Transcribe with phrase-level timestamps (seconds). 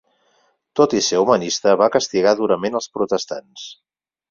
[0.79, 3.71] Tot i ser humanista, va castigar durament els protestants.